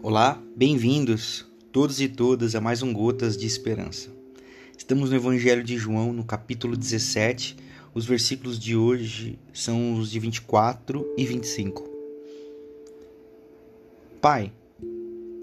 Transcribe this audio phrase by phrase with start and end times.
[0.00, 4.08] Olá, bem-vindos todos e todas a mais um Gotas de Esperança.
[4.76, 7.56] Estamos no Evangelho de João, no capítulo 17.
[7.92, 11.82] Os versículos de hoje são os de 24 e 25.
[14.20, 14.52] Pai,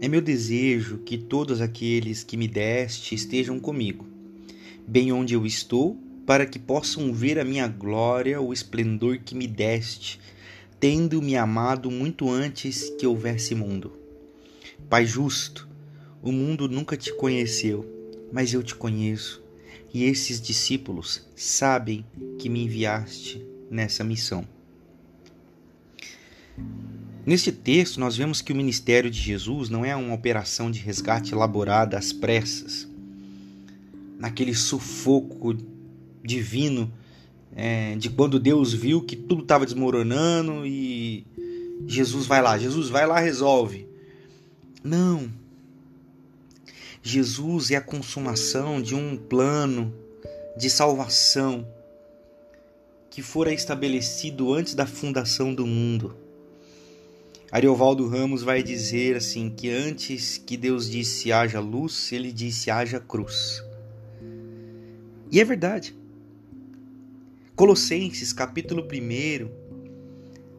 [0.00, 4.06] é meu desejo que todos aqueles que me deste estejam comigo,
[4.86, 9.46] bem onde eu estou, para que possam ver a minha glória, o esplendor que me
[9.46, 10.18] deste,
[10.80, 14.07] tendo me amado muito antes que houvesse mundo.
[14.88, 15.68] Pai justo,
[16.22, 17.84] o mundo nunca te conheceu,
[18.32, 19.42] mas eu te conheço,
[19.92, 22.04] e esses discípulos sabem
[22.38, 24.46] que me enviaste nessa missão.
[27.24, 31.32] Neste texto, nós vemos que o ministério de Jesus não é uma operação de resgate
[31.32, 32.88] elaborada às pressas,
[34.18, 35.54] naquele sufoco
[36.24, 36.90] divino
[37.54, 41.26] é, de quando Deus viu que tudo estava desmoronando e
[41.86, 43.86] Jesus vai lá, Jesus vai lá, resolve.
[44.82, 45.30] Não.
[47.02, 49.94] Jesus é a consumação de um plano
[50.56, 51.66] de salvação
[53.10, 56.16] que fora estabelecido antes da fundação do mundo.
[57.50, 63.00] Ariovaldo Ramos vai dizer assim que antes que Deus disse haja luz, ele disse haja
[63.00, 63.64] cruz.
[65.30, 65.96] E é verdade.
[67.56, 69.67] Colossenses, capítulo 1,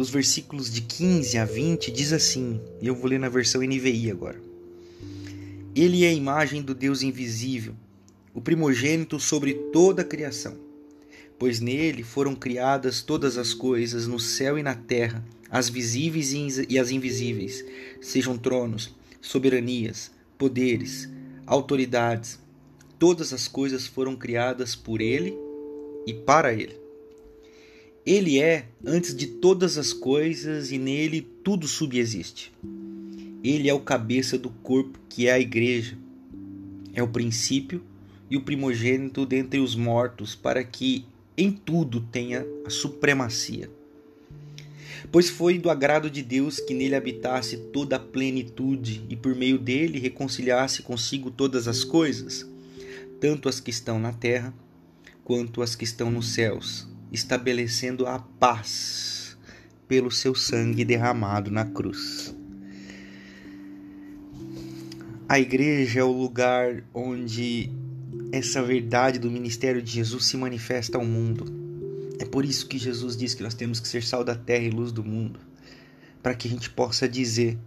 [0.00, 4.10] nos versículos de 15 a 20, diz assim, e eu vou ler na versão NVI
[4.10, 4.40] agora.
[5.76, 7.74] Ele é a imagem do Deus invisível,
[8.32, 10.56] o primogênito sobre toda a criação,
[11.38, 16.32] pois nele foram criadas todas as coisas no céu e na terra, as visíveis
[16.66, 17.62] e as invisíveis,
[18.00, 21.10] sejam tronos, soberanias, poderes,
[21.44, 22.40] autoridades,
[22.98, 25.36] todas as coisas foram criadas por ele
[26.06, 26.80] e para ele.
[28.04, 32.50] Ele é antes de todas as coisas e nele tudo subexiste.
[33.44, 35.98] Ele é o cabeça do corpo que é a igreja.
[36.94, 37.82] É o princípio
[38.30, 41.04] e o primogênito dentre os mortos, para que
[41.36, 43.70] em tudo tenha a supremacia.
[45.12, 49.58] Pois foi do agrado de Deus que nele habitasse toda a plenitude e por meio
[49.58, 52.48] dele reconciliasse consigo todas as coisas,
[53.20, 54.54] tanto as que estão na terra
[55.22, 59.36] quanto as que estão nos céus estabelecendo a paz
[59.88, 62.34] pelo seu sangue derramado na cruz.
[65.28, 67.70] A igreja é o lugar onde
[68.32, 71.44] essa verdade do ministério de Jesus se manifesta ao mundo.
[72.20, 74.70] É por isso que Jesus diz que nós temos que ser sal da terra e
[74.70, 75.40] luz do mundo,
[76.22, 77.58] para que a gente possa dizer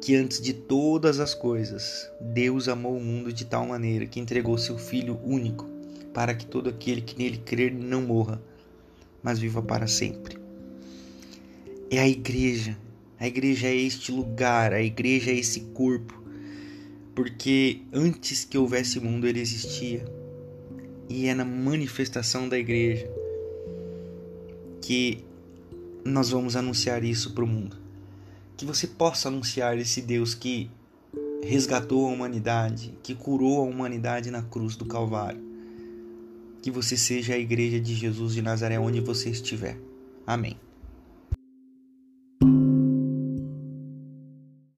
[0.00, 4.56] que antes de todas as coisas, Deus amou o mundo de tal maneira que entregou
[4.56, 5.77] seu Filho único
[6.18, 8.42] para que todo aquele que nele crer não morra,
[9.22, 10.36] mas viva para sempre.
[11.88, 12.76] É a igreja.
[13.20, 16.20] A igreja é este lugar, a igreja é esse corpo.
[17.14, 20.04] Porque antes que houvesse mundo ele existia.
[21.08, 23.08] E é na manifestação da igreja
[24.82, 25.24] que
[26.04, 27.76] nós vamos anunciar isso para o mundo.
[28.56, 30.68] Que você possa anunciar esse Deus que
[31.44, 35.46] resgatou a humanidade, que curou a humanidade na cruz do Calvário
[36.62, 39.78] que você seja a igreja de Jesus de Nazaré onde você estiver.
[40.26, 40.56] Amém.